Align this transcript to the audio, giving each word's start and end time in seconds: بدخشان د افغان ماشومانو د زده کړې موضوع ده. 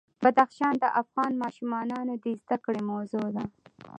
بدخشان 0.23 0.73
د 0.79 0.85
افغان 1.01 1.31
ماشومانو 1.43 1.97
د 2.23 2.25
زده 2.41 2.57
کړې 2.65 2.81
موضوع 2.91 3.27
ده. 3.35 3.43